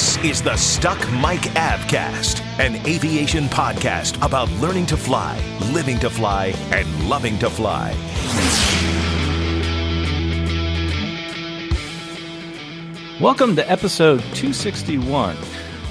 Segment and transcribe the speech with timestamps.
[0.00, 5.38] This is the Stuck Mic Avcast, an aviation podcast about learning to fly,
[5.74, 7.90] living to fly, and loving to fly.
[13.20, 15.36] Welcome to episode 261.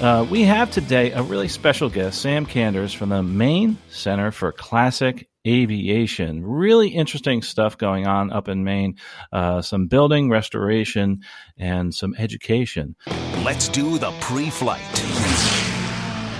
[0.00, 4.50] Uh, we have today a really special guest, Sam Kanders from the Maine Center for
[4.50, 6.44] Classic Aviation.
[6.44, 8.96] Really interesting stuff going on up in Maine.
[9.32, 11.20] Uh, some building restoration
[11.56, 12.96] and some education.
[13.42, 14.82] Let's do the pre flight.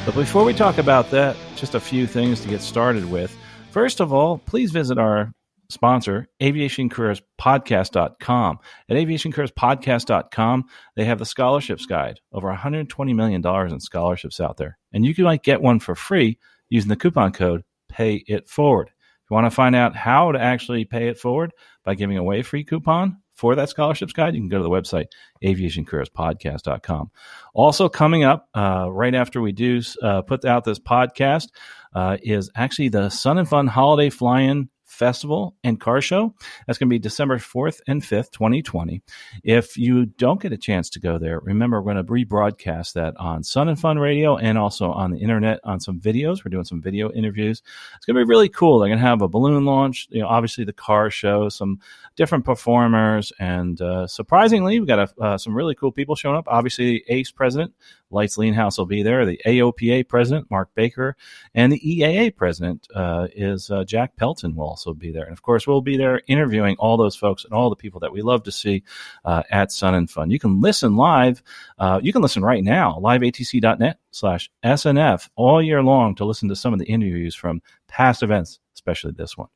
[0.05, 3.37] But before we talk about that, just a few things to get started with.
[3.71, 5.33] First of all, please visit our
[5.69, 8.59] sponsor, aviationcareerspodcast.com.
[8.89, 10.65] At aviationcareerspodcast.com,
[10.97, 14.79] they have the scholarships guide, over $120 million in scholarships out there.
[14.93, 18.91] And you can like get one for free using the coupon code pay it forward.
[19.31, 21.53] You want to find out how to actually pay it forward
[21.85, 24.69] by giving away a free coupon for that scholarships guide, you can go to the
[24.69, 25.07] website,
[25.43, 27.11] aviationcareerspodcast.com.
[27.55, 31.47] Also coming up uh, right after we do uh, put out this podcast
[31.95, 34.69] uh, is actually the Sun and Fun Holiday Fly-In
[35.01, 36.35] Festival and Car Show.
[36.67, 39.01] That's going to be December 4th and 5th, 2020.
[39.43, 43.17] If you don't get a chance to go there, remember we're going to rebroadcast that
[43.17, 46.45] on Sun and Fun Radio and also on the internet on some videos.
[46.45, 47.63] We're doing some video interviews.
[47.97, 48.79] It's going to be really cool.
[48.79, 51.81] They're going to have a balloon launch, you know, obviously the car show, some
[52.21, 56.45] different performers, and uh, surprisingly, we've got a, uh, some really cool people showing up.
[56.49, 57.73] Obviously, the ACE president
[58.11, 59.25] Lites Leenhouts will be there.
[59.25, 61.17] The AOPA president, Mark Baker,
[61.55, 65.25] and the EAA president uh, is uh, Jack Pelton will also be there.
[65.25, 68.13] And of course, we'll be there interviewing all those folks and all the people that
[68.13, 68.83] we love to see
[69.25, 70.31] uh, at Sun and Fun.
[70.31, 71.43] You can listen live.
[71.79, 76.57] Uh, you can listen right now, liveatc.net slash SNF all year long to listen to
[76.57, 79.49] some of the interviews from past events, especially this one.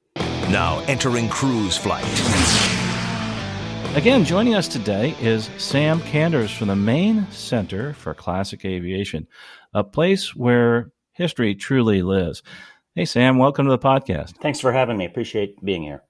[0.54, 2.04] Now entering cruise flight.
[3.96, 9.26] Again, joining us today is Sam Kanders from the Maine Center for Classic Aviation,
[9.72, 12.44] a place where history truly lives.
[12.94, 14.36] Hey, Sam, welcome to the podcast.
[14.36, 15.06] Thanks for having me.
[15.06, 16.04] Appreciate being here.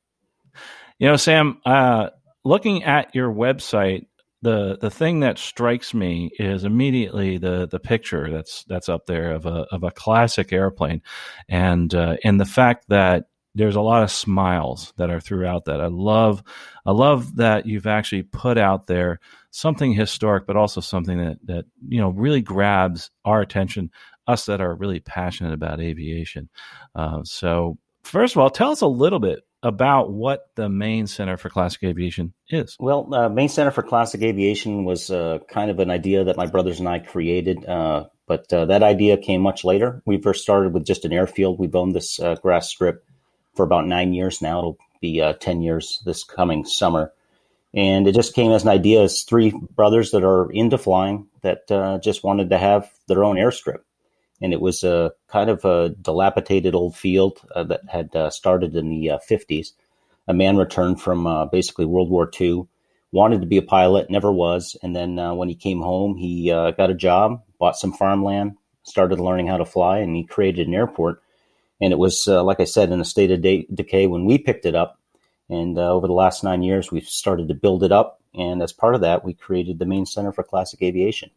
[0.98, 2.10] You know, Sam, uh,
[2.44, 4.08] looking at your website,
[4.42, 9.32] the the thing that strikes me is immediately the the picture that's that's up there
[9.32, 11.00] of a of a classic airplane,
[11.48, 13.24] and uh, and the fact that
[13.54, 15.80] there's a lot of smiles that are throughout that.
[15.80, 16.42] I love,
[16.84, 19.20] I love that you've actually put out there
[19.50, 23.90] something historic, but also something that that you know really grabs our attention,
[24.26, 26.48] us that are really passionate about aviation.
[26.94, 31.38] Uh, so, first of all, tell us a little bit about what the Maine Center
[31.38, 32.76] for Classic Aviation is.
[32.78, 36.46] Well, uh, Maine Center for Classic Aviation was uh, kind of an idea that my
[36.46, 37.64] brothers and I created.
[37.64, 40.02] Uh, but uh, that idea came much later.
[40.04, 41.58] We first started with just an airfield.
[41.58, 43.06] We've owned this uh, grass strip
[43.54, 44.58] for about nine years now.
[44.58, 47.12] It'll be uh, 10 years this coming summer.
[47.74, 51.70] And it just came as an idea as three brothers that are into flying that
[51.70, 53.80] uh, just wanted to have their own airstrip.
[54.40, 58.76] And it was a kind of a dilapidated old field uh, that had uh, started
[58.76, 59.72] in the 50s.
[59.72, 59.72] Uh,
[60.26, 62.66] a man returned from uh, basically World War II,
[63.12, 64.76] wanted to be a pilot, never was.
[64.82, 69.48] And then when he came home, he got a job, bought some farmland, started learning
[69.48, 71.22] how to fly, and he created an airport
[71.80, 74.38] and it was uh, like I said in a state of de- decay when we
[74.38, 74.98] picked it up.
[75.50, 78.72] And uh, over the last nine years, we've started to build it up, and as
[78.72, 81.30] part of that, we created the Maine Center for Classic Aviation.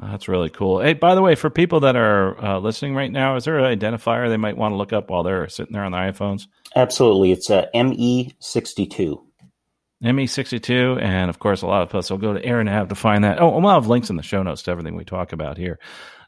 [0.00, 0.80] That's really cool.
[0.80, 3.78] Hey, by the way, for people that are uh, listening right now, is there an
[3.78, 6.46] identifier they might want to look up while they're sitting there on their iPhones?
[6.76, 7.32] Absolutely.
[7.32, 9.20] It's a ME62.
[10.02, 11.02] ME62.
[11.02, 13.24] And of course, a lot of us will go to AirNav to have to find
[13.24, 13.40] that.
[13.40, 15.78] Oh, and we'll have links in the show notes to everything we talk about here.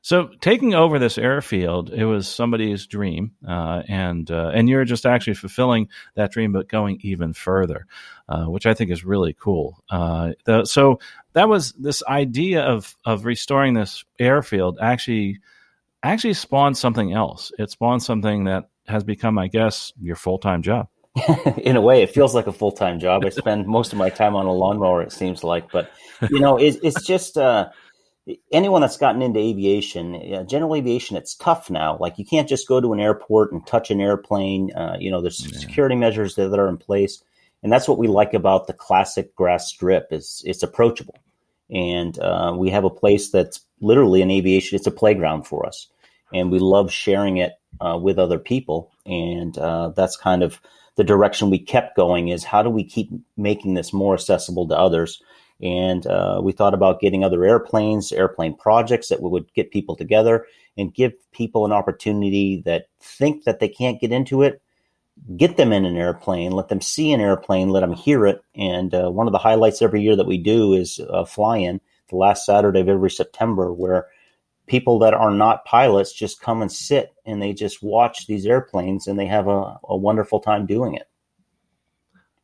[0.02, 5.04] So taking over this airfield, it was somebody's dream, uh, and uh, and you're just
[5.04, 7.86] actually fulfilling that dream, but going even further,
[8.26, 9.84] uh, which I think is really cool.
[9.90, 11.00] Uh, the, so
[11.34, 15.40] that was this idea of of restoring this airfield actually
[16.02, 17.52] actually spawned something else.
[17.58, 20.88] It spawned something that has become, I guess, your full time job.
[21.58, 23.24] in a way, it feels like a full time job.
[23.24, 25.02] I spend most of my time on a lawnmower.
[25.02, 25.90] It seems like, but
[26.30, 27.68] you know, it, it's just uh,
[28.52, 31.96] anyone that's gotten into aviation, uh, general aviation, it's tough now.
[31.98, 34.72] Like you can't just go to an airport and touch an airplane.
[34.74, 35.58] Uh, you know, there's yeah.
[35.58, 37.22] security measures that, that, are in place,
[37.62, 41.18] and that's what we like about the classic grass strip is it's approachable.
[41.70, 44.76] and uh, we have a place that's literally an aviation.
[44.76, 45.88] It's a playground for us,
[46.32, 48.90] and we love sharing it uh, with other people.
[49.06, 50.60] And uh, that's kind of
[50.96, 52.28] the direction we kept going.
[52.28, 55.22] Is how do we keep making this more accessible to others?
[55.62, 60.46] And uh, we thought about getting other airplanes, airplane projects that would get people together
[60.78, 64.62] and give people an opportunity that think that they can't get into it
[65.36, 68.42] get them in an airplane, let them see an airplane, let them hear it.
[68.54, 71.80] And uh, one of the highlights every year that we do is uh, fly in
[72.08, 74.06] the last Saturday of every September, where
[74.70, 79.08] people that are not pilots just come and sit and they just watch these airplanes
[79.08, 81.08] and they have a, a wonderful time doing it.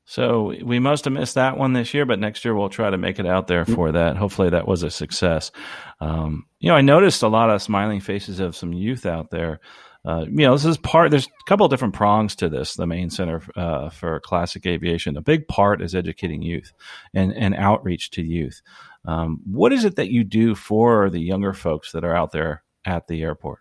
[0.04, 2.98] So we must have missed that one this year, but next year we'll try to
[2.98, 4.16] make it out there for that.
[4.16, 5.52] Hopefully that was a success.
[6.00, 9.60] Um, you know, I noticed a lot of smiling faces of some youth out there
[10.06, 11.10] uh, you know, this is part.
[11.10, 12.76] There's a couple of different prongs to this.
[12.76, 15.16] The Maine center uh, for classic aviation.
[15.16, 16.72] A big part is educating youth
[17.12, 18.62] and and outreach to youth.
[19.06, 22.62] Um, what is it that you do for the younger folks that are out there
[22.84, 23.60] at the airport?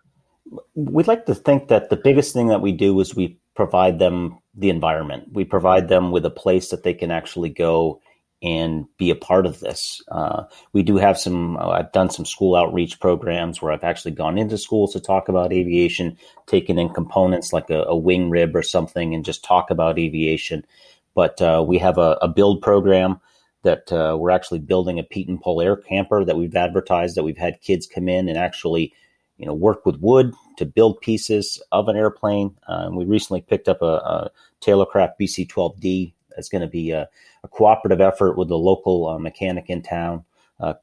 [0.74, 4.38] We'd like to think that the biggest thing that we do is we provide them
[4.54, 5.32] the environment.
[5.32, 8.00] We provide them with a place that they can actually go
[8.42, 10.02] and be a part of this.
[10.08, 14.12] Uh, we do have some, uh, I've done some school outreach programs where I've actually
[14.12, 18.54] gone into schools to talk about aviation, taken in components like a, a wing rib
[18.54, 20.66] or something and just talk about aviation.
[21.14, 23.20] But uh, we have a, a, build program
[23.66, 27.60] that uh, we're actually building a Pietenpol air camper that we've advertised that we've had
[27.60, 28.94] kids come in and actually,
[29.36, 32.56] you know, work with wood to build pieces of an airplane.
[32.66, 34.30] Uh, we recently picked up a, a
[34.60, 37.08] Taylorcraft BC-12D it's going to be a,
[37.42, 40.24] a, cooperative effort with the local uh, mechanic in town,
[40.60, 40.74] uh,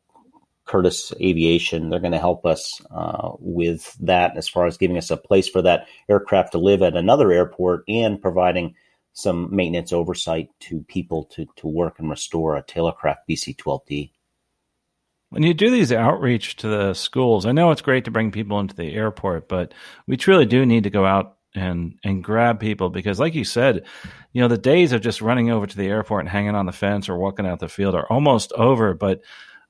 [0.65, 1.89] Curtis Aviation.
[1.89, 5.47] They're going to help us uh, with that as far as giving us a place
[5.47, 8.75] for that aircraft to live at another airport and providing
[9.13, 14.12] some maintenance oversight to people to, to work and restore a Taylorcraft BC 12D.
[15.30, 18.60] When you do these outreach to the schools, I know it's great to bring people
[18.60, 19.74] into the airport, but
[20.07, 23.86] we truly do need to go out and and grab people because like you said
[24.31, 26.71] you know the days of just running over to the airport and hanging on the
[26.71, 29.21] fence or walking out the field are almost over but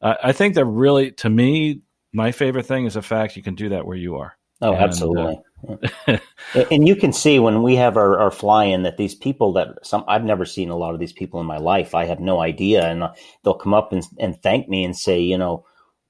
[0.02, 1.82] uh, i think that really to me
[2.14, 4.82] my favorite thing is the fact you can do that where you are oh and,
[4.82, 5.42] uh, absolutely uh,
[6.56, 10.04] and you can see when we have our, our fly-in that these people that some
[10.08, 11.96] I've never seen a lot of these people in my life.
[11.96, 13.14] I have no idea, and uh,
[13.44, 15.66] they'll come up and, and thank me and say, you know,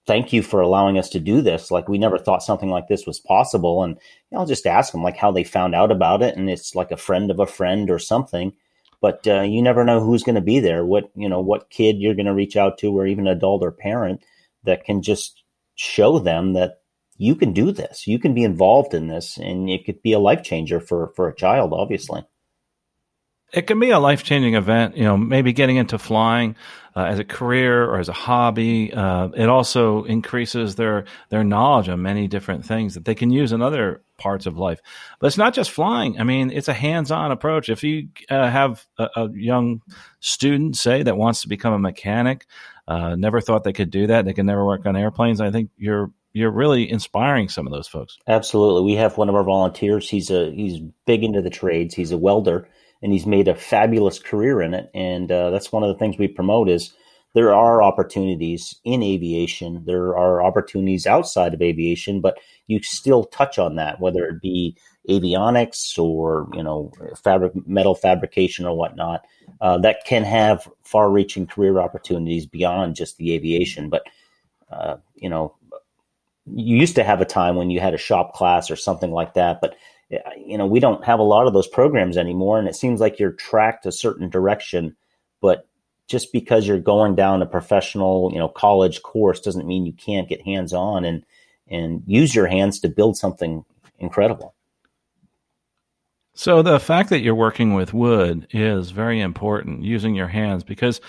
[0.06, 1.72] thank you for allowing us to do this.
[1.72, 3.84] Like we never thought something like this was possible.
[3.84, 3.98] And
[4.36, 6.36] I'll just ask them like how they found out about it.
[6.36, 8.54] And it's like a friend of a friend or something,
[9.02, 10.86] but uh, you never know who's going to be there.
[10.86, 13.72] What, you know, what kid you're going to reach out to or even adult or
[13.72, 14.24] parent
[14.64, 15.44] that can just
[15.76, 16.82] show them that
[17.24, 18.08] you can do this.
[18.08, 21.28] You can be involved in this and it could be a life changer for, for
[21.28, 22.24] a child, obviously
[23.54, 24.98] it can be a life changing event.
[24.98, 26.56] You know, maybe getting into flying
[26.96, 28.92] uh, as a career or as a hobby.
[28.92, 33.52] Uh, it also increases their their knowledge of many different things that they can use
[33.52, 34.82] in other parts of life.
[35.20, 36.20] But it's not just flying.
[36.20, 37.70] I mean, it's a hands on approach.
[37.70, 39.82] If you uh, have a, a, young
[40.20, 42.48] student, say, that wants to become a mechanic,
[42.88, 45.42] uh, never thought they could do that, they can never work on airplanes.
[45.42, 48.18] I think you're you're really inspiring some of those folks.
[48.28, 48.82] Absolutely.
[48.82, 50.10] We have one of our volunteers.
[50.10, 51.94] He's a he's big into the trades.
[51.94, 52.68] He's a welder
[53.02, 54.90] and he's made a fabulous career in it.
[54.94, 56.94] And uh, that's one of the things we promote is
[57.36, 59.84] there are opportunities in aviation.
[59.86, 64.78] There are opportunities outside of aviation, but you still touch on that, whether it be
[65.10, 66.92] avionics or you know
[67.22, 69.26] fabric metal fabrication or whatnot.
[69.62, 73.90] Uh, that can have far-reaching career opportunities beyond just the aviation.
[73.90, 74.04] But
[74.72, 75.56] uh, you know,
[76.46, 79.34] you used to have a time when you had a shop class or something like
[79.34, 79.76] that, but
[80.12, 83.00] eh, you know, we don't have a lot of those programs anymore, and it seems
[83.00, 84.96] like you're tracked a certain direction.
[85.42, 85.68] But
[86.08, 90.30] just because you're going down a professional, you know, college course doesn't mean you can't
[90.30, 91.24] get hands on and
[91.70, 93.64] and use your hands to build something
[94.00, 94.54] incredible.
[96.36, 101.00] So the fact that you're working with wood is very important, using your hands, because,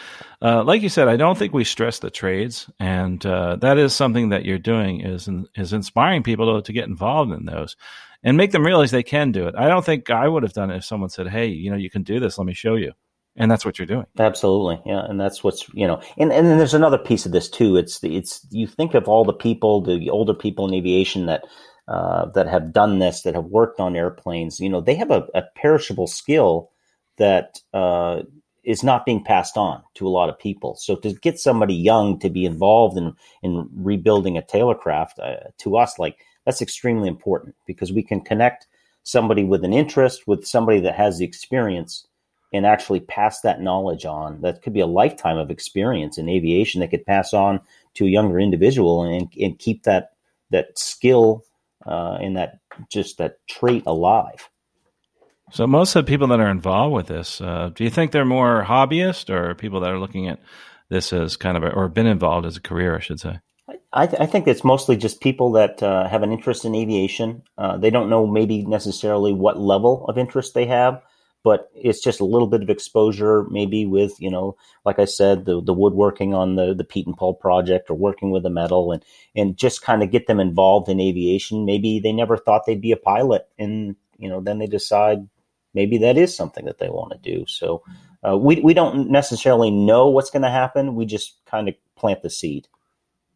[0.42, 3.94] uh, like you said, I don't think we stress the trades, and uh, that is
[3.94, 7.74] something that you're doing is is inspiring people to, to get involved in those
[8.22, 9.54] and make them realize they can do it.
[9.56, 11.90] I don't think I would have done it if someone said, "Hey, you know, you
[11.90, 12.36] can do this.
[12.36, 12.92] Let me show you."
[13.36, 14.06] And that's what you're doing.
[14.18, 15.04] Absolutely, yeah.
[15.06, 17.76] And that's what's you know, and and then there's another piece of this too.
[17.76, 21.44] It's the, it's you think of all the people, the older people in aviation that
[21.86, 24.60] uh, that have done this, that have worked on airplanes.
[24.60, 26.70] You know, they have a, a perishable skill
[27.18, 28.22] that uh,
[28.64, 30.74] is not being passed on to a lot of people.
[30.76, 35.76] So to get somebody young to be involved in in rebuilding a Taylorcraft uh, to
[35.76, 38.66] us, like that's extremely important because we can connect
[39.02, 42.06] somebody with an interest with somebody that has the experience
[42.52, 44.40] and actually pass that knowledge on.
[44.40, 47.60] That could be a lifetime of experience in aviation that could pass on
[47.94, 50.12] to a younger individual and, and keep that
[50.50, 51.44] that skill
[51.86, 52.58] uh, and that
[52.90, 54.48] just that trait alive.
[55.52, 58.24] So most of the people that are involved with this, uh, do you think they're
[58.24, 60.40] more hobbyist or people that are looking at
[60.88, 63.38] this as kind of a, or been involved as a career, I should say?
[63.92, 67.42] I, th- I think it's mostly just people that uh, have an interest in aviation.
[67.56, 71.00] Uh, they don't know maybe necessarily what level of interest they have,
[71.44, 75.44] but it's just a little bit of exposure, maybe with you know, like I said,
[75.44, 79.04] the the woodworking on the the Pietenpol project, or working with the metal, and
[79.36, 81.66] and just kind of get them involved in aviation.
[81.66, 85.28] Maybe they never thought they'd be a pilot, and you know, then they decide
[85.74, 87.44] maybe that is something that they want to do.
[87.46, 87.82] So
[88.26, 90.94] uh, we we don't necessarily know what's going to happen.
[90.94, 92.68] We just kind of plant the seed.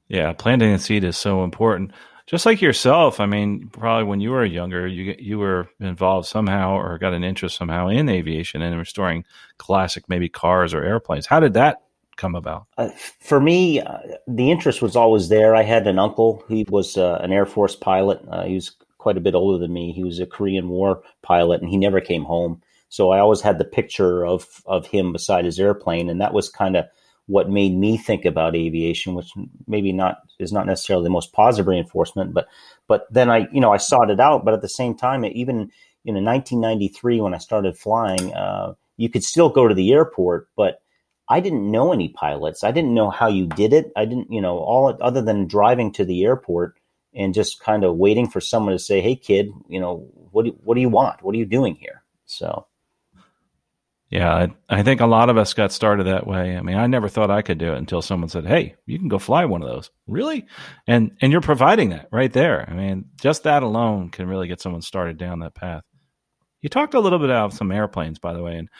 [0.08, 1.92] Yeah, planting the seed is so important.
[2.28, 6.76] Just like yourself, I mean, probably when you were younger, you you were involved somehow
[6.76, 9.24] or got an interest somehow in aviation and restoring
[9.56, 11.24] classic maybe cars or airplanes.
[11.24, 11.78] How did that
[12.18, 12.66] come about?
[12.76, 15.56] Uh, for me, uh, the interest was always there.
[15.56, 18.20] I had an uncle; he was uh, an Air Force pilot.
[18.28, 19.92] Uh, he was quite a bit older than me.
[19.92, 22.60] He was a Korean War pilot, and he never came home.
[22.90, 26.50] So I always had the picture of of him beside his airplane, and that was
[26.50, 26.84] kind of
[27.28, 29.30] what made me think about aviation, which
[29.66, 32.48] maybe not is not necessarily the most positive reinforcement, but
[32.88, 34.44] but then I you know I sought it out.
[34.44, 35.70] But at the same time, even
[36.04, 40.80] in 1993 when I started flying, uh, you could still go to the airport, but
[41.28, 42.64] I didn't know any pilots.
[42.64, 43.92] I didn't know how you did it.
[43.94, 46.78] I didn't you know all other than driving to the airport
[47.14, 50.56] and just kind of waiting for someone to say, "Hey, kid, you know what do,
[50.64, 51.22] what do you want?
[51.22, 52.67] What are you doing here?" So
[54.10, 54.48] yeah, I,
[54.78, 56.56] I, think a lot of us got started that way.
[56.56, 59.08] I mean, I never thought I could do it until someone said, "Hey, you can
[59.08, 60.46] go fly one of those." Really?
[60.86, 62.66] And and you're providing that right there.
[62.70, 65.82] I mean, just that alone can really get someone started down that path.
[66.62, 68.70] You talked a little bit about some airplanes, by the way, and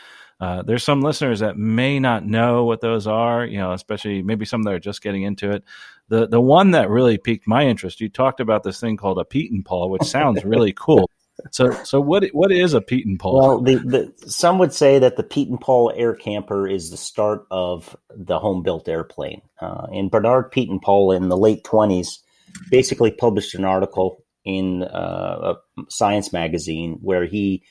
[0.40, 3.44] uh, there's some listeners that may not know what those are.
[3.44, 5.62] You know, especially maybe some that are just getting into it.
[6.08, 9.24] The the one that really piqued my interest, you talked about this thing called a
[9.24, 11.10] Pietenpol, which sounds really cool.
[11.52, 13.32] So, so what what is a Pietenpol?
[13.32, 17.96] Well, the, the, some would say that the Pietenpol Air Camper is the start of
[18.10, 19.42] the home built airplane.
[19.60, 22.22] Uh, and Bernard Pietenpol in the late twenties
[22.70, 27.62] basically published an article in uh, a science magazine where he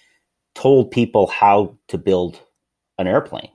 [0.56, 2.40] told people how to build
[2.98, 3.50] an airplane.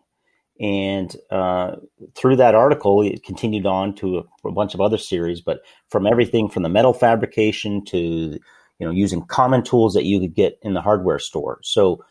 [0.61, 1.77] And uh,
[2.15, 6.07] through that article, it continued on to a, a bunch of other series, but from
[6.07, 8.39] everything from the metal fabrication to
[8.83, 11.61] you know, using common tools that you could get in the hardware store.
[11.63, 12.05] So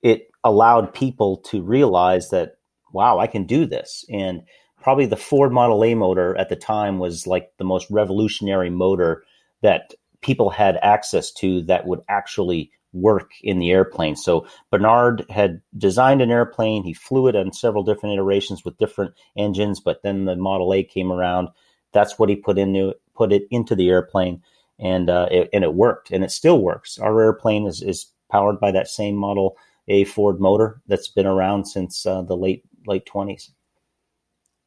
[0.00, 2.56] it allowed people to realize that,
[2.90, 4.02] wow, I can do this.
[4.08, 4.40] And
[4.80, 9.24] probably the Ford Model A motor at the time was like the most revolutionary motor
[9.60, 9.92] that
[10.22, 14.16] people had access to that would actually work in the airplane.
[14.16, 16.82] So Bernard had designed an airplane.
[16.82, 20.82] He flew it on several different iterations with different engines, but then the Model A
[20.82, 21.48] came around.
[21.92, 24.40] That's what he put into put it into the airplane
[24.78, 26.98] and uh, it, and it worked, and it still works.
[26.98, 29.56] Our airplane is is powered by that same Model
[29.88, 33.50] A Ford motor that's been around since uh, the late late twenties.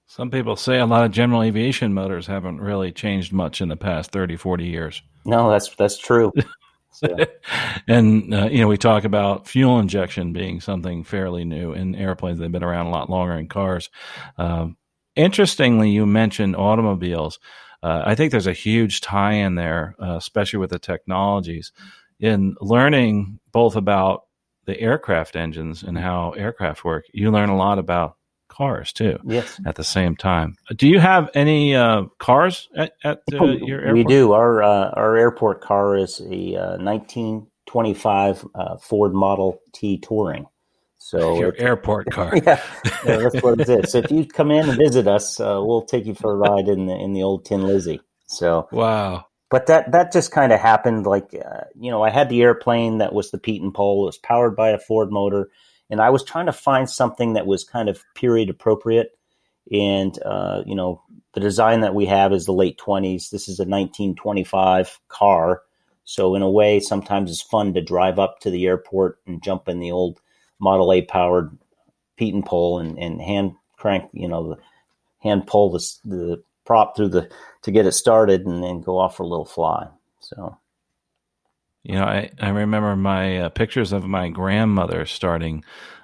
[0.07, 3.77] Some people say a lot of general aviation motors haven't really changed much in the
[3.77, 5.03] past 30, 40 years.
[5.23, 6.31] No, that's that's true.
[6.91, 7.15] So.
[7.87, 12.39] and uh, you know, we talk about fuel injection being something fairly new in airplanes.
[12.39, 13.91] They've been around a lot longer in cars.
[14.39, 14.69] Uh,
[15.15, 17.39] interestingly, you mentioned automobiles
[17.81, 21.71] uh, I think there's a huge tie in there, uh, especially with the technologies,
[22.19, 24.23] in learning both about
[24.65, 27.05] the aircraft engines and how aircraft work.
[27.13, 28.17] You learn a lot about
[28.49, 29.17] cars too.
[29.25, 29.59] Yes.
[29.65, 33.93] At the same time, do you have any uh, cars at, at uh, your airport?
[33.93, 34.33] We do.
[34.33, 40.47] Our uh, our airport car is a 1925 uh, Ford Model T Touring.
[41.09, 42.31] So your airport car.
[42.35, 42.61] yeah,
[43.03, 43.91] that's what it is.
[43.91, 46.67] So if you come in and visit us, uh, we'll take you for a ride
[46.67, 48.01] in the in the old Tin Lizzie.
[48.27, 49.25] So wow.
[49.49, 51.07] But that that just kind of happened.
[51.07, 54.03] Like uh, you know, I had the airplane that was the Pietenpol.
[54.03, 55.49] It was powered by a Ford motor,
[55.89, 59.09] and I was trying to find something that was kind of period appropriate.
[59.71, 61.01] And uh, you know,
[61.33, 63.31] the design that we have is the late twenties.
[63.31, 65.63] This is a 1925 car.
[66.03, 69.67] So in a way, sometimes it's fun to drive up to the airport and jump
[69.67, 70.19] in the old
[70.59, 71.57] Model A powered
[72.19, 74.57] Pietenpol and, and hand crank, you know, the
[75.19, 77.29] hand pull the, the prop through the
[77.63, 79.87] to get it started and then go off for a little fly.
[80.19, 80.57] So,
[81.83, 85.63] you know, I, I remember my uh, pictures of my grandmother starting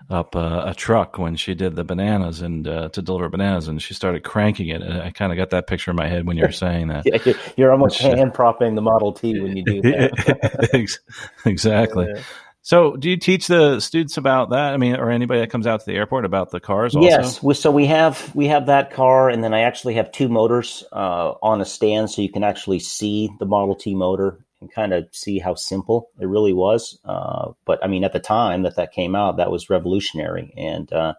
[0.09, 3.81] up uh, a truck when she did the bananas and uh, to deliver bananas, and
[3.81, 4.81] she started cranking it.
[4.81, 7.05] And I kind of got that picture in my head when you were saying that.
[7.25, 10.97] yeah, you're almost Which, uh, hand propping the Model T when you do that.
[11.45, 12.07] exactly.
[12.13, 12.21] Yeah.
[12.65, 14.73] So, do you teach the students about that?
[14.73, 16.95] I mean, or anybody that comes out to the airport about the cars?
[16.95, 17.07] Also?
[17.07, 17.43] Yes.
[17.43, 20.83] We, so we have we have that car, and then I actually have two motors
[20.91, 24.93] uh, on a stand, so you can actually see the Model T motor and kind
[24.93, 26.97] of see how simple it really was.
[27.05, 30.51] Uh, but I mean, at the time that that came out, that was revolutionary.
[30.57, 31.13] And uh,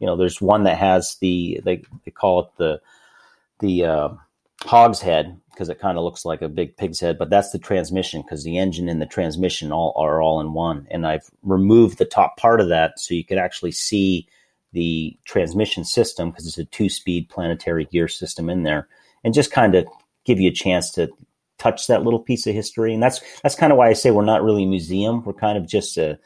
[0.00, 2.80] you know, there's one that has the they they call it the
[3.60, 4.08] the uh,
[4.62, 7.58] hog's head because it kind of looks like a big pig's head, but that's the
[7.58, 10.86] transmission because the engine and the transmission all are all in one.
[10.90, 14.28] And I've removed the top part of that so you can actually see
[14.72, 18.86] the transmission system because it's a two-speed planetary gear system in there,
[19.24, 19.86] and just kind of
[20.24, 21.08] give you a chance to
[21.58, 22.94] touch that little piece of history.
[22.94, 25.24] And that's that's kind of why I say we're not really a museum.
[25.24, 26.18] We're kind of just a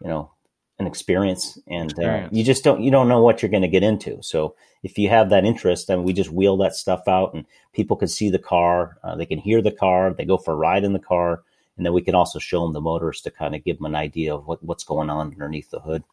[0.00, 0.30] you know
[0.78, 2.32] an experience, and experience.
[2.32, 4.22] Uh, you just don't you don't know what you're going to get into.
[4.22, 7.96] So if you have that interest, then we just wheel that stuff out, and people
[7.96, 10.84] can see the car, uh, they can hear the car, they go for a ride
[10.84, 11.42] in the car,
[11.76, 13.94] and then we can also show them the motors to kind of give them an
[13.94, 16.04] idea of what, what's going on underneath the hood.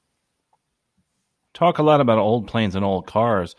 [1.53, 3.55] Talk a lot about old planes and old cars.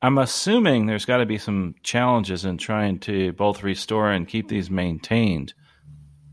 [0.00, 4.48] I'm assuming there's got to be some challenges in trying to both restore and keep
[4.48, 5.54] these maintained.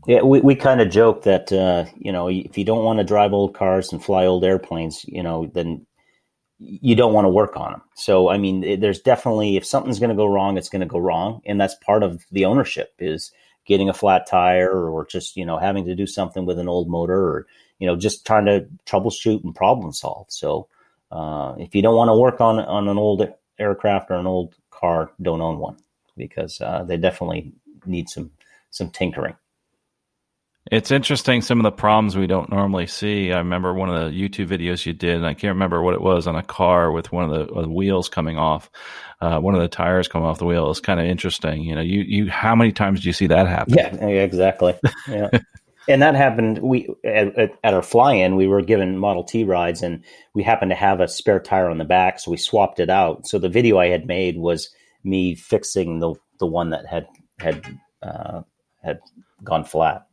[0.06, 3.04] Yeah, we, we kind of joke that uh, you know if you don't want to
[3.04, 5.84] drive old cars and fly old airplanes, you know, then
[6.58, 7.82] you don't want to work on them.
[7.96, 10.98] So I mean, there's definitely if something's going to go wrong, it's going to go
[10.98, 13.32] wrong, and that's part of the ownership is
[13.66, 16.88] getting a flat tire or just you know having to do something with an old
[16.88, 17.46] motor or
[17.80, 20.26] you know just trying to troubleshoot and problem solve.
[20.30, 20.68] So
[21.10, 24.54] uh, if you don't want to work on on an old aircraft or an old
[24.70, 25.78] car, don't own one
[26.16, 27.52] because uh, they definitely
[27.86, 28.30] need some
[28.70, 29.34] some tinkering.
[30.72, 33.32] It's interesting some of the problems we don't normally see.
[33.32, 36.00] I remember one of the YouTube videos you did, and I can't remember what it
[36.00, 38.68] was on a car with one of the, the wheels coming off,
[39.20, 40.68] uh, one of the tires coming off the wheel.
[40.70, 41.62] It's kind of interesting.
[41.62, 43.74] You know, you you how many times do you see that happen?
[43.74, 44.74] Yeah, exactly.
[45.08, 45.30] Yeah.
[45.88, 46.58] and that happened.
[46.58, 50.02] We at, at our fly-in, we were given Model T rides, and
[50.34, 53.28] we happened to have a spare tire on the back, so we swapped it out.
[53.28, 54.70] So the video I had made was
[55.04, 57.06] me fixing the the one that had
[57.38, 57.64] had
[58.02, 58.42] uh,
[58.82, 58.98] had
[59.44, 60.06] gone flat.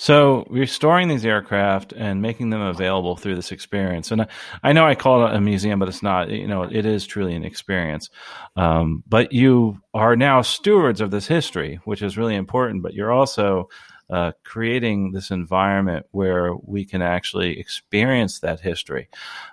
[0.00, 4.28] So restoring these aircraft and making them available through this experience, and
[4.62, 6.30] I, know I call it a museum, but it's not.
[6.30, 8.08] You know, it is truly an experience.
[8.56, 12.82] Um, but you are now stewards of this history, which is really important.
[12.82, 13.68] But you're also
[14.08, 19.10] uh, creating this environment where we can actually experience that history.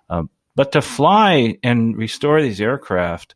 [0.10, 3.36] Um, but to fly and restore these aircraft,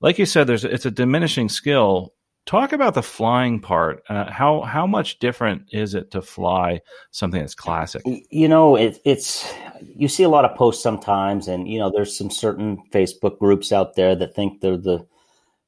[0.00, 4.02] like you said, there's it's a diminishing skill Talk about the flying part.
[4.08, 6.80] Uh, how how much different is it to fly
[7.12, 8.02] something that's classic?
[8.04, 12.16] You know, it, it's you see a lot of posts sometimes, and you know, there's
[12.16, 15.06] some certain Facebook groups out there that think they're the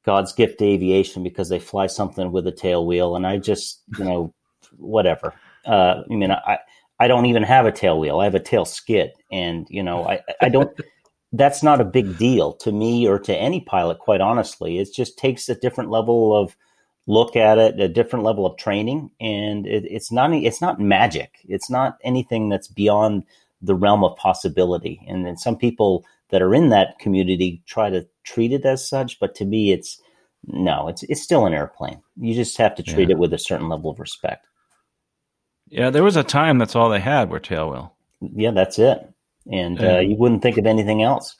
[0.05, 3.83] God's gift to aviation because they fly something with a tail wheel, and I just
[3.97, 4.35] you know,
[4.77, 5.33] whatever.
[5.65, 6.59] Uh, I mean, I
[6.99, 8.19] I don't even have a tail wheel.
[8.19, 10.77] I have a tail skid, and you know, I I don't.
[11.35, 14.79] that's not a big deal to me or to any pilot, quite honestly.
[14.79, 16.57] It just takes a different level of
[17.07, 21.39] look at it, a different level of training, and it, it's not it's not magic.
[21.45, 23.25] It's not anything that's beyond
[23.63, 25.01] the realm of possibility.
[25.09, 29.21] And then some people that are in that community try to treat it as such,
[29.21, 30.01] but to me, it's
[30.47, 32.03] no, it's it's still an airplane.
[32.17, 33.15] You just have to treat yeah.
[33.15, 34.47] it with a certain level of respect.
[35.69, 37.91] Yeah, there was a time that's all they had were tailwheel.
[38.21, 39.15] Yeah, that's it
[39.51, 41.37] and uh, you wouldn't think of anything else.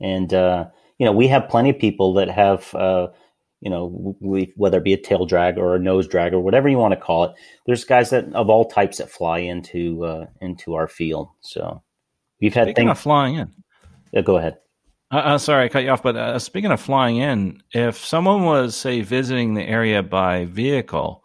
[0.00, 0.66] And uh,
[0.98, 3.08] you know, we have plenty of people that have, uh,
[3.62, 6.68] you know, we, whether it be a tail drag or a nose drag or whatever
[6.68, 7.32] you want to call it.
[7.64, 11.28] There's guys that of all types that fly into uh, into our field.
[11.40, 11.80] So
[12.40, 13.52] we've had speaking things, of flying in.
[14.12, 14.58] Yeah, go ahead.
[15.12, 16.02] Uh, uh, sorry, I cut you off.
[16.02, 21.24] But uh, speaking of flying in, if someone was say visiting the area by vehicle,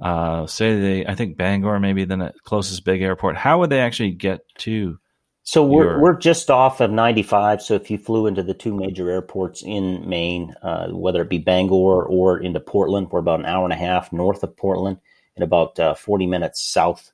[0.00, 4.12] uh, say they, I think Bangor maybe the closest big airport, how would they actually
[4.12, 4.98] get to
[5.44, 7.62] so we're we're just off of 95.
[7.62, 11.38] So if you flew into the two major airports in Maine, uh, whether it be
[11.38, 14.98] Bangor or into Portland, we're about an hour and a half north of Portland
[15.34, 17.12] and about uh, 40 minutes south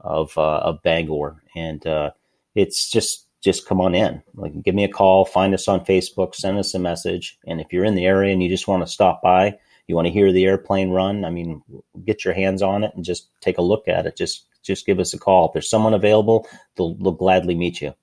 [0.00, 2.10] of uh, of Bangor, and uh,
[2.54, 4.22] it's just just come on in.
[4.34, 7.72] Like, give me a call, find us on Facebook, send us a message, and if
[7.72, 10.32] you're in the area and you just want to stop by, you want to hear
[10.32, 11.62] the airplane run, I mean,
[12.04, 14.16] get your hands on it and just take a look at it.
[14.16, 15.46] Just just give us a call.
[15.46, 17.94] If there's someone available, they'll, they'll gladly meet you.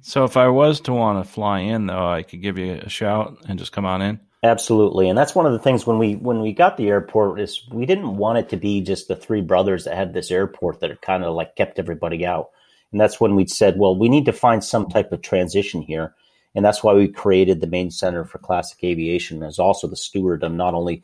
[0.00, 2.88] So if I was to want to fly in, though, I could give you a
[2.88, 4.20] shout and just come on in.
[4.44, 7.66] Absolutely, and that's one of the things when we when we got the airport is
[7.72, 11.02] we didn't want it to be just the three brothers that had this airport that
[11.02, 12.50] kind of like kept everybody out,
[12.92, 16.14] and that's when we said, well, we need to find some type of transition here,
[16.54, 20.44] and that's why we created the Maine Center for Classic Aviation as also the steward
[20.44, 21.02] of not only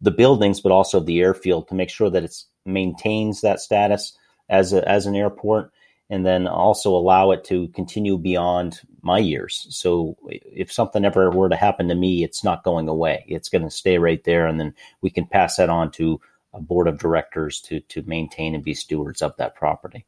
[0.00, 4.16] the buildings but also the airfield to make sure that it maintains that status
[4.48, 5.72] as a, as an airport,
[6.08, 9.66] and then also allow it to continue beyond my years.
[9.70, 13.24] So if something ever were to happen to me, it's not going away.
[13.28, 16.20] It's going to stay right there, and then we can pass that on to
[16.52, 20.06] a board of directors to to maintain and be stewards of that property.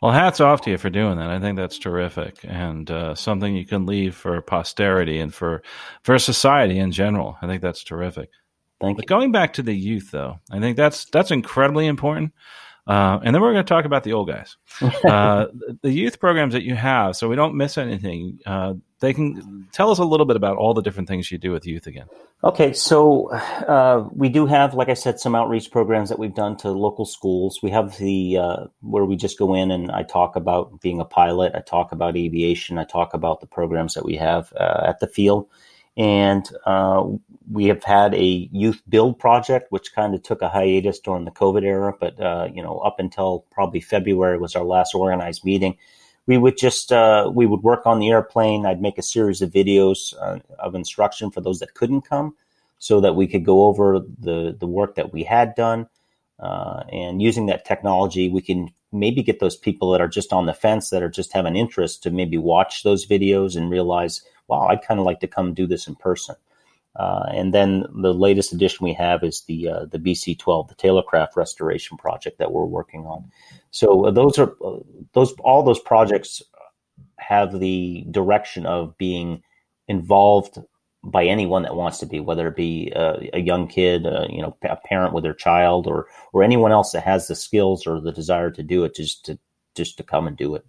[0.00, 1.30] Well, hats off to you for doing that.
[1.30, 5.62] I think that's terrific and uh, something you can leave for posterity and for
[6.02, 7.36] for society in general.
[7.42, 8.30] I think that's terrific.
[8.80, 9.08] Thank but you.
[9.08, 12.32] Going back to the youth, though, I think that's that's incredibly important.
[12.88, 14.56] Uh, and then we're going to talk about the old guys,
[15.04, 15.46] uh,
[15.82, 18.38] the youth programs that you have, so we don't miss anything.
[18.46, 21.52] Uh, they can tell us a little bit about all the different things you do
[21.52, 22.06] with youth again.
[22.42, 26.56] Okay, so uh, we do have, like I said, some outreach programs that we've done
[26.58, 27.60] to local schools.
[27.62, 31.04] We have the uh, where we just go in and I talk about being a
[31.04, 31.52] pilot.
[31.54, 32.78] I talk about aviation.
[32.78, 35.46] I talk about the programs that we have uh, at the field
[35.98, 37.04] and uh,
[37.50, 41.30] we have had a youth build project, which kind of took a hiatus during the
[41.30, 41.94] COVID era.
[41.98, 45.76] But uh, you know, up until probably February was our last organized meeting.
[46.26, 48.66] We would just uh, we would work on the airplane.
[48.66, 52.36] I'd make a series of videos uh, of instruction for those that couldn't come,
[52.78, 55.88] so that we could go over the the work that we had done.
[56.38, 60.46] Uh, and using that technology, we can maybe get those people that are just on
[60.46, 64.22] the fence that are just have an interest to maybe watch those videos and realize
[64.48, 66.34] wow, I'd kind of like to come do this in person.
[66.98, 71.36] Uh, and then the latest addition we have is the uh, the BC-12, the Taylorcraft
[71.36, 73.30] restoration project that we're working on.
[73.70, 74.78] So uh, those are uh,
[75.12, 76.42] those all those projects
[77.18, 79.42] have the direction of being
[79.86, 80.58] involved
[81.04, 84.56] by anyone that wants to be, whether it be uh, a young kid, you know,
[84.62, 88.12] a parent with their child, or or anyone else that has the skills or the
[88.12, 89.38] desire to do it, just to
[89.76, 90.66] just to come and do it.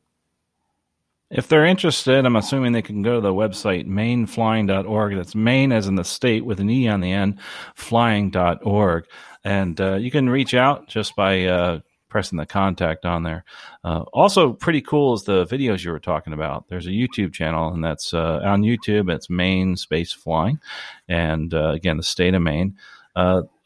[1.31, 5.15] If they're interested, I'm assuming they can go to the website maineflying.org.
[5.15, 7.39] That's Maine as in the state with an E on the end,
[7.75, 9.05] flying.org.
[9.43, 13.45] And uh, you can reach out just by uh, pressing the contact on there.
[13.83, 16.67] Uh, also, pretty cool is the videos you were talking about.
[16.67, 19.13] There's a YouTube channel, and that's uh, on YouTube.
[19.13, 20.59] It's Maine Space Flying.
[21.07, 22.75] And uh, again, the state of Maine.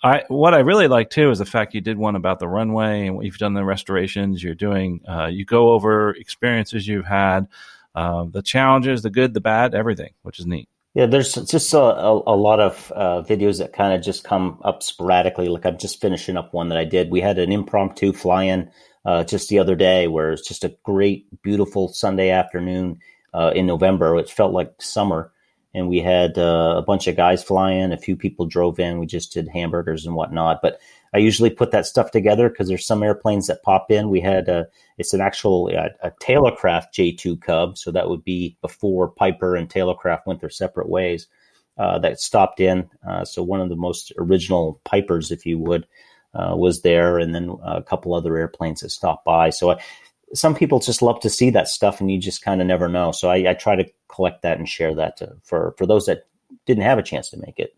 [0.03, 3.07] I what I really like too is the fact you did one about the runway
[3.07, 4.43] and what you've done the restorations.
[4.43, 7.47] You're doing uh, you go over experiences you've had,
[7.95, 10.67] uh, the challenges, the good, the bad, everything, which is neat.
[10.93, 14.59] Yeah, there's just a, a, a lot of uh, videos that kind of just come
[14.63, 15.47] up sporadically.
[15.47, 17.09] Like I'm just finishing up one that I did.
[17.09, 18.69] We had an impromptu fly-in
[19.05, 22.99] uh, just the other day, where it's just a great, beautiful Sunday afternoon
[23.33, 24.17] uh, in November.
[24.17, 25.31] It felt like summer
[25.73, 27.91] and we had uh, a bunch of guys fly in.
[27.91, 28.99] A few people drove in.
[28.99, 30.61] We just did hamburgers and whatnot.
[30.61, 30.79] But
[31.13, 34.09] I usually put that stuff together because there's some airplanes that pop in.
[34.09, 38.57] We had a, it's an actual a, a Taylorcraft J2 Cub, so that would be
[38.61, 41.27] before Piper and Taylorcraft went their separate ways.
[41.75, 42.87] Uh, that stopped in.
[43.07, 45.87] Uh, so one of the most original Pipers, if you would,
[46.35, 49.49] uh, was there, and then a couple other airplanes that stopped by.
[49.49, 49.81] So I,
[50.33, 53.11] some people just love to see that stuff, and you just kind of never know.
[53.11, 56.27] So I, I, try to collect that and share that to, for for those that
[56.65, 57.75] didn't have a chance to make it.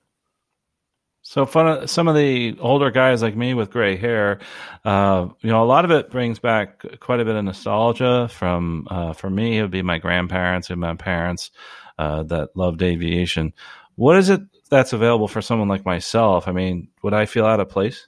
[1.27, 4.39] So fun, some of the older guys like me with gray hair,
[4.83, 8.27] uh, you know, a lot of it brings back quite a bit of nostalgia.
[8.31, 11.49] From uh, for me, it would be my grandparents and my parents
[11.97, 13.53] uh, that loved aviation.
[13.95, 16.47] What is it that's available for someone like myself?
[16.47, 18.07] I mean, would I feel out of place?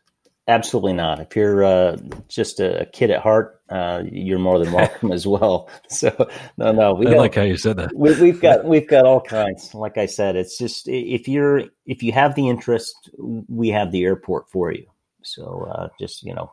[0.49, 1.19] Absolutely not.
[1.19, 1.97] If you're uh,
[2.29, 5.69] just a kid at heart, uh, you're more than welcome as well.
[5.89, 7.95] So no, no, we got, like how you said that.
[7.95, 9.73] We, have got we've got all kinds.
[9.73, 14.03] Like I said, it's just if you're if you have the interest, we have the
[14.03, 14.85] airport for you.
[15.23, 16.51] So uh, just you know,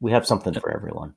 [0.00, 1.14] we have something for everyone.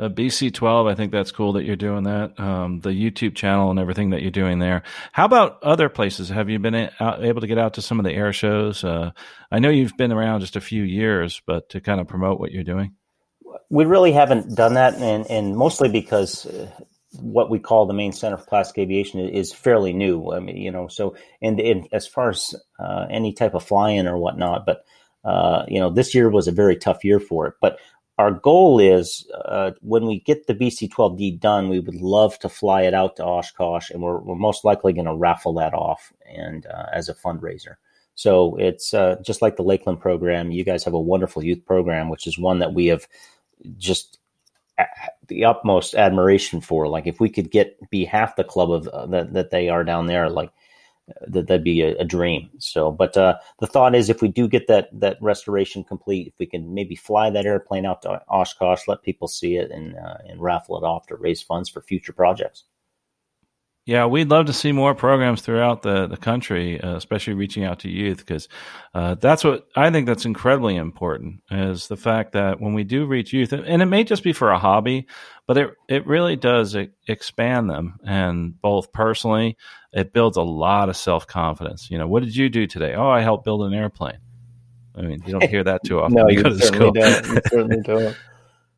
[0.00, 2.40] Uh, BC12, I think that's cool that you're doing that.
[2.40, 4.82] Um, the YouTube channel and everything that you're doing there.
[5.12, 6.30] How about other places?
[6.30, 8.82] Have you been a- able to get out to some of the air shows?
[8.82, 9.10] Uh,
[9.52, 12.50] I know you've been around just a few years, but to kind of promote what
[12.50, 12.94] you're doing.
[13.68, 16.70] We really haven't done that, and, and mostly because uh,
[17.12, 20.32] what we call the Maine Center for Classic Aviation is fairly new.
[20.32, 24.06] I mean, you know, so and, and as far as uh, any type of fly-in
[24.06, 24.84] or whatnot, but
[25.24, 27.54] uh, you know, this year was a very tough year for it.
[27.60, 27.78] But
[28.20, 32.82] our goal is uh, when we get the BC12D done, we would love to fly
[32.82, 36.66] it out to Oshkosh, and we're, we're most likely going to raffle that off and
[36.66, 37.76] uh, as a fundraiser.
[38.16, 40.50] So it's uh, just like the Lakeland program.
[40.50, 43.08] You guys have a wonderful youth program, which is one that we have
[43.78, 44.18] just
[45.28, 46.88] the utmost admiration for.
[46.88, 49.82] Like if we could get be half the club of uh, that that they are
[49.82, 50.50] down there, like
[51.26, 52.50] that that'd be a, a dream.
[52.58, 56.34] So, but uh, the thought is, if we do get that that restoration complete, if
[56.38, 60.18] we can maybe fly that airplane out to Oshkosh, let people see it, and uh,
[60.28, 62.64] and raffle it off to raise funds for future projects.
[63.86, 67.80] Yeah, we'd love to see more programs throughout the, the country, uh, especially reaching out
[67.80, 68.48] to youth, because
[68.94, 73.06] uh, that's what I think that's incredibly important is the fact that when we do
[73.06, 75.06] reach youth, and it may just be for a hobby,
[75.46, 76.76] but it, it really does
[77.08, 77.98] expand them.
[78.04, 79.56] And both personally,
[79.92, 81.90] it builds a lot of self confidence.
[81.90, 82.94] You know, what did you do today?
[82.94, 84.18] Oh, I helped build an airplane.
[84.94, 86.14] I mean, you don't hear that too often.
[86.16, 87.26] no, you certainly don't.
[87.26, 88.16] You certainly don't.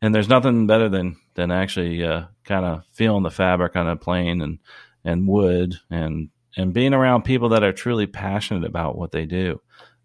[0.01, 3.97] and there's nothing better than than actually uh, kind of feeling the fabric on a
[3.97, 4.59] plane and
[5.05, 9.61] and wood and and being around people that are truly passionate about what they do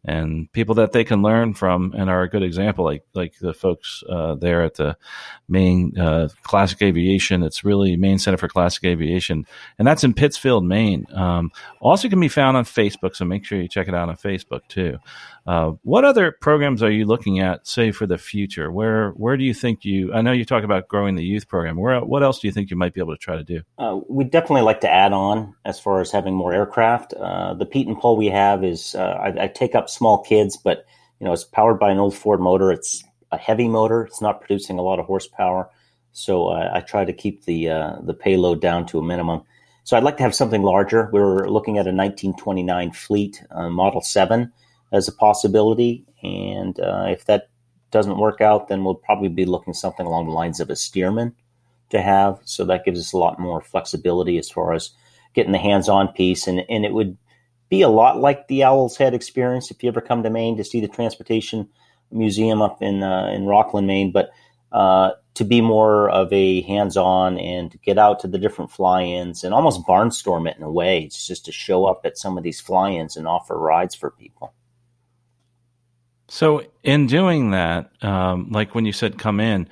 [0.07, 3.53] and people that they can learn from and are a good example, like like the
[3.53, 4.95] folks uh, there at the
[5.49, 7.43] Maine uh, Classic Aviation.
[7.43, 9.45] It's really Maine Center for Classic Aviation,
[9.77, 11.05] and that's in Pittsfield, Maine.
[11.13, 14.15] Um, also, can be found on Facebook, so make sure you check it out on
[14.15, 14.97] Facebook too.
[15.47, 18.69] Uh, what other programs are you looking at, say, for the future?
[18.69, 20.13] Where where do you think you?
[20.13, 21.77] I know you talk about growing the youth program.
[21.77, 23.61] Where what else do you think you might be able to try to do?
[23.77, 27.13] Uh, we definitely like to add on as far as having more aircraft.
[27.13, 30.85] Uh, the Pietenpol we have is uh, I, I, take up small kids, but
[31.21, 32.69] you know it's powered by an old Ford motor.
[32.69, 34.03] It's a heavy motor.
[34.03, 35.69] It's not producing a lot of horsepower,
[36.11, 37.67] so uh, I try to keep the
[38.03, 39.43] the payload down to a minimum.
[39.85, 41.09] So I'd like to have something larger.
[41.13, 44.51] We are looking at a 1929 Fleet Model Seven
[44.91, 46.05] as a possibility.
[46.23, 47.49] And uh, if that
[47.91, 51.33] doesn't work out, then we'll probably be looking something along the lines of a Stearman
[51.89, 52.39] to have.
[52.43, 54.91] So that gives us a lot more flexibility as far as
[55.33, 57.17] getting the hands-on piece, and and it would
[57.69, 60.63] be a lot like the Owl's Head experience if you ever come to Maine to
[60.63, 61.69] see the transportation
[62.11, 64.31] museum up in uh, in Rockland, Maine, but
[64.71, 69.43] uh, to be more of a hands-on and to get out to the different fly-ins
[69.43, 71.03] and almost barnstorm it in a way.
[71.03, 74.53] It's just to show up at some of these fly-ins and offer rides for people.
[76.27, 79.69] So, in doing that, um, like when you said come in,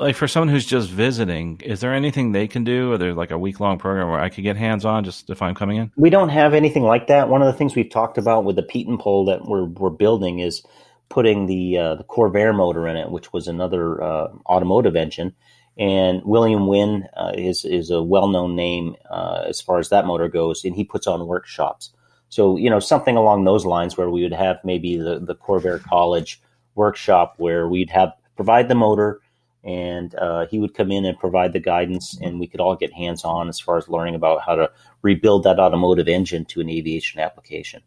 [0.00, 2.92] like for someone who's just visiting, is there anything they can do?
[2.92, 5.42] Or there's like a week long program where I could get hands on just if
[5.42, 5.92] I'm coming in?
[5.96, 7.28] We don't have anything like that.
[7.28, 10.64] One of the things we've talked about with the Pietenpol that we're we're building is
[11.10, 15.34] putting the uh, the Corvair motor in it, which was another uh, automotive engine.
[15.78, 20.06] And William Wynne uh, is is a well known name uh, as far as that
[20.06, 21.92] motor goes, and he puts on workshops.
[22.30, 25.82] So, you know, something along those lines where we would have maybe the, the Corvair
[25.82, 26.40] College
[26.76, 29.20] workshop where we'd have provide the motor
[29.62, 32.92] and uh, he would come in and provide the guidance and we could all get
[32.92, 34.70] hands on as far as learning about how to
[35.02, 37.82] rebuild that automotive engine to an aviation application.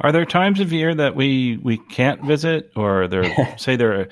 [0.00, 4.08] Are there times of year that we, we can't visit, or there say there?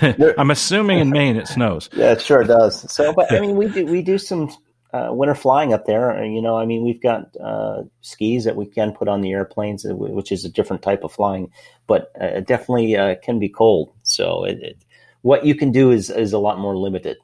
[0.36, 1.88] I'm assuming in Maine it snows.
[1.94, 2.92] Yeah, it sure does.
[2.92, 4.50] So, but I mean, we do we do some
[4.92, 6.24] uh, winter flying up there.
[6.24, 9.84] You know, I mean, we've got uh, skis that we can put on the airplanes,
[9.84, 11.50] uh, which is a different type of flying,
[11.86, 13.92] but uh, definitely uh, can be cold.
[14.02, 14.84] So, it, it,
[15.22, 17.18] what you can do is is a lot more limited.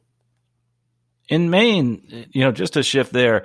[1.29, 3.45] In Maine, you know, just to shift there,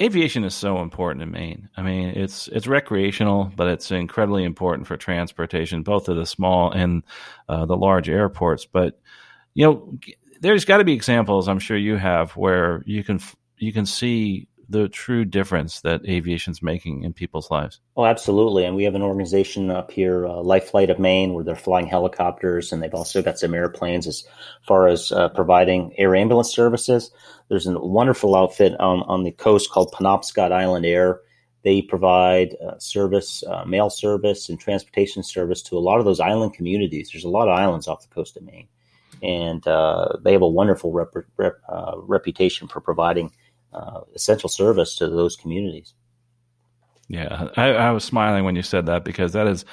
[0.00, 1.68] aviation is so important in Maine.
[1.76, 6.70] I mean, it's it's recreational, but it's incredibly important for transportation, both of the small
[6.70, 7.02] and
[7.48, 8.66] uh, the large airports.
[8.66, 9.00] But
[9.54, 9.98] you know,
[10.40, 13.20] there's got to be examples I'm sure you have where you can
[13.58, 17.80] you can see the true difference that aviation's making in people's lives.
[17.96, 18.64] Oh, absolutely.
[18.64, 21.88] And we have an organization up here, uh, Life Flight of Maine, where they're flying
[21.88, 24.22] helicopters, and they've also got some airplanes as
[24.68, 27.10] far as uh, providing air ambulance services.
[27.48, 31.20] There's a wonderful outfit on, on the coast called Penobscot Island Air.
[31.64, 36.20] They provide uh, service, uh, mail service, and transportation service to a lot of those
[36.20, 37.10] island communities.
[37.12, 38.68] There's a lot of islands off the coast of Maine
[39.22, 43.32] and uh, they have a wonderful rep, rep, uh, reputation for providing
[43.72, 45.94] uh, essential service to those communities.
[47.08, 49.64] Yeah, I, I, was smiling when you said that because that is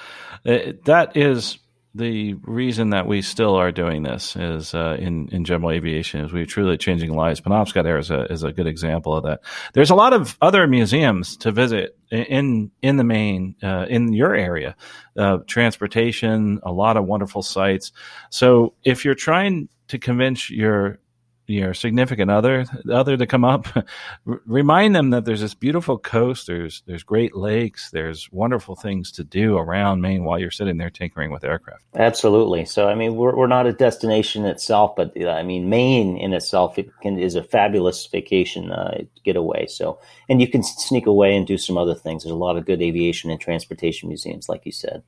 [0.44, 1.60] that is
[1.98, 6.32] the reason that we still are doing this is uh, in in general aviation is
[6.32, 7.42] we're truly changing lives.
[7.42, 9.42] Penobscot Air is a is a good example of that.
[9.74, 14.36] There's a lot of other museums to visit in in the Maine uh, in your
[14.36, 14.76] area,
[15.18, 17.92] uh, transportation, a lot of wonderful sites.
[18.30, 21.00] So if you're trying to convince your
[21.48, 23.68] your significant other other to come up
[24.26, 29.24] remind them that there's this beautiful coast there's there's great lakes there's wonderful things to
[29.24, 31.82] do around maine while you're sitting there tinkering with aircraft.
[31.96, 32.66] Absolutely.
[32.66, 36.78] So i mean we're, we're not a destination itself but i mean maine in itself
[36.78, 39.68] it can, is a fabulous vacation uh, getaway.
[39.68, 42.24] So and you can sneak away and do some other things.
[42.24, 45.04] There's a lot of good aviation and transportation museums like you said.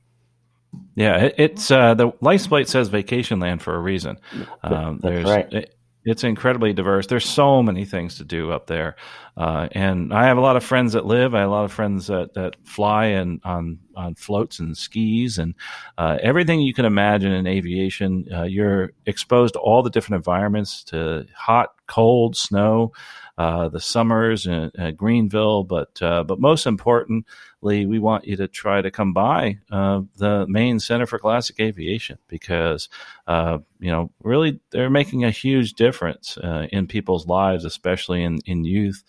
[0.94, 4.18] Yeah, it, it's uh, the license plate says vacation land for a reason.
[4.62, 5.52] Um, That's right.
[5.52, 7.06] It, it's incredibly diverse.
[7.06, 8.96] There's so many things to do up there,
[9.36, 11.34] uh, and I have a lot of friends that live.
[11.34, 15.36] I have a lot of friends that, that fly and on on floats and skis
[15.36, 15.54] and
[15.98, 18.26] uh, everything you can imagine in aviation.
[18.32, 22.92] Uh, you're exposed to all the different environments, to hot, cold, snow.
[23.40, 28.46] Uh, the summers in, in Greenville, but uh, but most importantly, we want you to
[28.46, 32.90] try to come by uh, the Maine Center for Classic Aviation because
[33.26, 38.40] uh, you know really they're making a huge difference uh, in people's lives, especially in
[38.44, 39.04] in youth,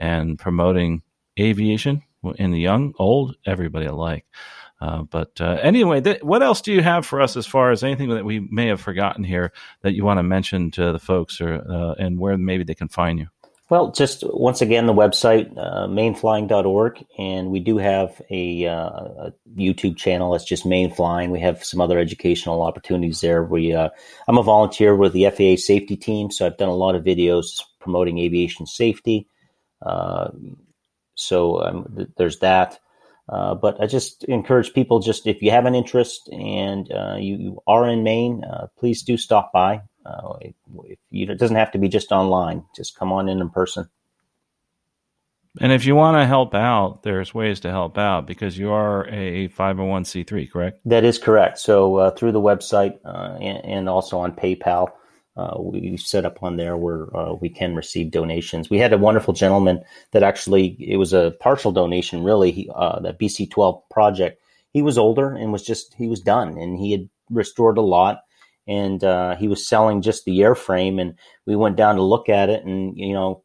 [0.00, 1.02] and promoting
[1.38, 2.02] aviation
[2.38, 4.26] in the young, old, everybody alike.
[4.80, 7.84] Uh, but uh, anyway, th- what else do you have for us as far as
[7.84, 11.40] anything that we may have forgotten here that you want to mention to the folks,
[11.40, 13.28] or uh, and where maybe they can find you?
[13.68, 17.04] Well, just once again, the website, uh, maineflying.org.
[17.18, 21.30] And we do have a, uh, a, YouTube channel that's just maineflying.
[21.30, 23.42] We have some other educational opportunities there.
[23.42, 23.88] We, uh,
[24.28, 27.60] I'm a volunteer with the FAA safety team, so I've done a lot of videos
[27.80, 29.26] promoting aviation safety.
[29.84, 30.28] Uh,
[31.16, 32.78] so um, th- there's that.
[33.28, 37.60] Uh, but I just encourage people just if you have an interest and uh, you,
[37.66, 38.44] are in Maine,
[38.78, 39.82] please do stop by.
[40.06, 43.40] Uh, if, if you, it doesn't have to be just online; just come on in
[43.40, 43.88] in person.
[45.60, 49.06] And if you want to help out, there's ways to help out because you are
[49.08, 50.80] a 501c3, correct?
[50.84, 51.58] That is correct.
[51.58, 54.90] So uh, through the website uh, and, and, also on PayPal,
[55.36, 58.68] uh, we set up on there where uh, we can receive donations.
[58.68, 62.52] We had a wonderful gentleman that actually it was a partial donation, really.
[62.52, 64.40] He, uh, that BC12 project.
[64.72, 68.20] He was older and was just he was done, and he had restored a lot,
[68.66, 71.00] and uh, he was selling just the airframe.
[71.00, 71.14] And
[71.46, 73.42] we went down to look at it, and you know,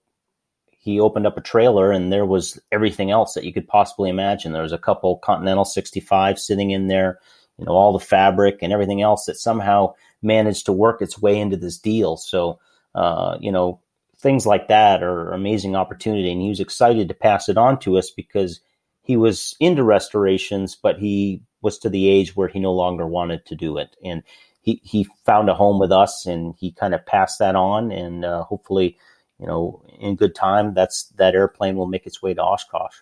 [0.82, 4.52] he opened up a trailer, and there was everything else that you could possibly imagine.
[4.52, 7.20] There was a couple Continental 65 sitting in there,
[7.58, 11.40] you know, all the fabric and everything else that somehow managed to work its way
[11.40, 12.18] into this deal.
[12.18, 12.60] So,
[12.96, 13.80] uh, you know,
[14.18, 16.32] things like that are amazing opportunity.
[16.32, 18.60] And he was excited to pass it on to us because
[19.04, 23.46] he was into restorations, but he was to the age where he no longer wanted
[23.48, 23.96] to do it.
[24.04, 24.24] And
[24.62, 27.92] he, he found a home with us and he kind of passed that on.
[27.92, 28.98] And uh, hopefully,
[29.40, 32.96] you know, in good time, that's that airplane will make its way to Oshkosh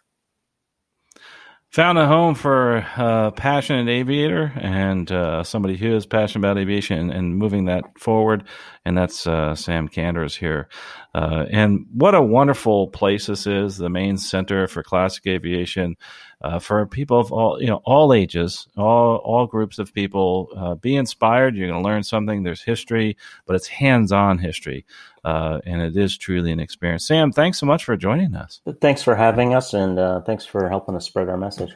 [1.72, 6.98] found a home for a passionate aviator and uh, somebody who is passionate about aviation
[6.98, 8.44] and, and moving that forward.
[8.86, 10.68] And that's uh, Sam Kanders here.
[11.14, 15.96] Uh, and what a wonderful place this is, the Maine Center for Classic Aviation.
[16.42, 20.50] Uh, for people of all you know all ages, all all groups of people.
[20.56, 21.56] Uh, be inspired.
[21.56, 22.44] You're going to learn something.
[22.44, 24.86] There's history, but it's hands-on history,
[25.26, 27.06] uh, and it is truly an experience.
[27.06, 28.62] Sam, thanks so much for joining us.
[28.80, 31.76] Thanks for having us, and uh, thanks for helping us spread our message.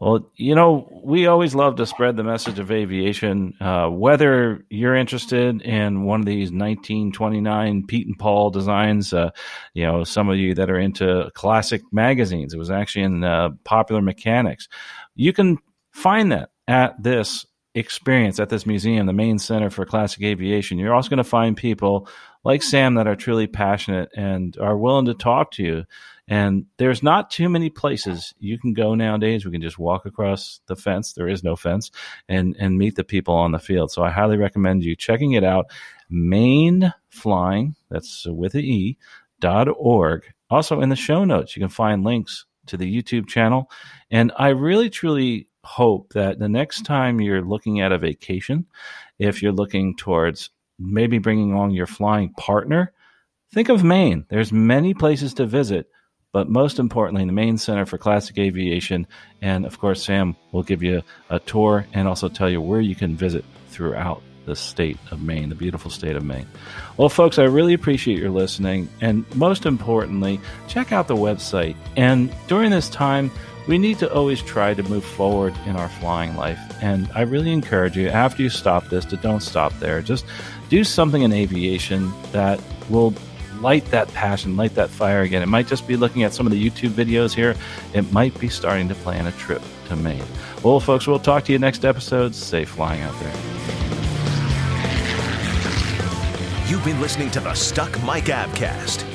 [0.00, 3.52] Well, you know, we always love to spread the message of aviation.
[3.60, 9.28] Uh, whether you're interested in one of these 1929 Pietenpol designs, uh,
[9.74, 13.50] you know, some of you that are into classic magazines, it was actually in uh,
[13.64, 14.68] Popular Mechanics.
[15.16, 15.58] You can
[15.92, 20.78] find that at this experience at this museum, the Maine Center for Classic Aviation.
[20.78, 22.08] You're also going to find people
[22.42, 25.84] like Sam that are truly passionate and are willing to talk to you
[26.30, 29.44] and there's not too many places you can go nowadays.
[29.44, 31.12] We can just walk across the fence.
[31.12, 31.90] There is no fence
[32.28, 33.90] and, and meet the people on the field.
[33.90, 35.66] So I highly recommend you checking it out.
[36.08, 38.96] Maine Flying, that's with an E,
[39.40, 40.22] dot org.
[40.48, 43.68] Also in the show notes, you can find links to the YouTube channel.
[44.08, 48.66] And I really, truly hope that the next time you're looking at a vacation,
[49.18, 52.92] if you're looking towards maybe bringing on your flying partner,
[53.52, 54.26] think of Maine.
[54.28, 55.90] There's many places to visit
[56.32, 59.06] but most importantly, the Maine Center for Classic Aviation.
[59.42, 62.94] And of course, Sam will give you a tour and also tell you where you
[62.94, 66.46] can visit throughout the state of Maine, the beautiful state of Maine.
[66.96, 68.88] Well, folks, I really appreciate your listening.
[69.00, 71.76] And most importantly, check out the website.
[71.96, 73.30] And during this time,
[73.68, 76.58] we need to always try to move forward in our flying life.
[76.80, 80.00] And I really encourage you, after you stop this, to don't stop there.
[80.00, 80.24] Just
[80.68, 83.14] do something in aviation that will
[83.60, 85.42] light that passion, light that fire again.
[85.42, 87.54] It might just be looking at some of the YouTube videos here.
[87.94, 90.22] It might be starting to plan a trip to Maine.
[90.62, 92.34] Well, folks, we'll talk to you next episode.
[92.34, 93.34] Safe flying out there.
[96.68, 99.09] You've been listening to the Stuck Mic Avcast.